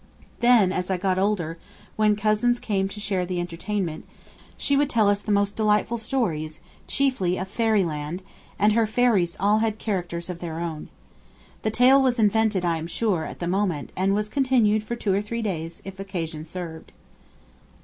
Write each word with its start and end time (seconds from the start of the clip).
Then, 0.39 0.71
as 0.71 0.89
I 0.89 0.97
got 0.97 1.19
older, 1.19 1.59
when 1.95 2.15
cousins 2.15 2.57
came 2.57 2.87
to 2.87 2.99
share 2.99 3.23
the 3.23 3.39
entertainment, 3.39 4.07
she 4.57 4.75
would 4.75 4.89
tell 4.89 5.07
us 5.07 5.19
the 5.19 5.31
most 5.31 5.55
delightful 5.55 5.99
stories, 5.99 6.59
chiefly 6.87 7.37
of 7.37 7.47
Fairyland, 7.47 8.23
and 8.57 8.73
her 8.73 8.87
fairies 8.87 9.35
had 9.35 9.43
all 9.45 9.61
characters 9.73 10.27
of 10.27 10.39
their 10.39 10.59
own. 10.59 10.89
The 11.61 11.69
tale 11.69 12.01
was 12.01 12.17
invented, 12.17 12.65
I 12.65 12.77
am 12.77 12.87
sure, 12.87 13.25
at 13.25 13.37
the 13.37 13.45
moment, 13.47 13.91
and 13.95 14.15
was 14.15 14.27
continued 14.27 14.81
for 14.83 14.95
two 14.95 15.13
or 15.13 15.21
three 15.21 15.43
days, 15.43 15.83
if 15.85 15.99
occasion 15.99 16.47
served.' 16.47 16.91